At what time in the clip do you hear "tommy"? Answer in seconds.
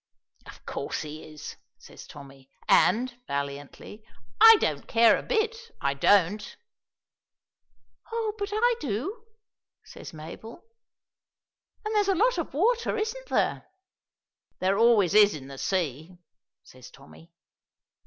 2.07-2.49, 16.89-17.31